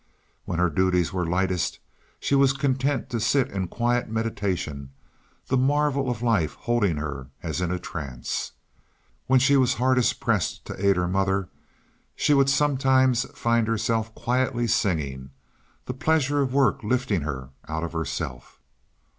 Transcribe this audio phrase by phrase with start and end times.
[0.45, 1.77] When her duties were lightest
[2.19, 4.89] she was content to sit in quiet meditation,
[5.45, 8.53] the marvel of life holding her as in a trance.
[9.27, 11.49] When she was hardest pressed to aid her mother,
[12.15, 15.29] she would sometimes find herself quietly singing,
[15.85, 18.59] the pleasure of work lifting her out of herself.